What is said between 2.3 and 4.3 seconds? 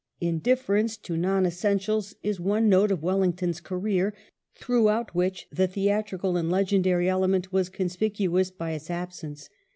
one note of Wellington's career,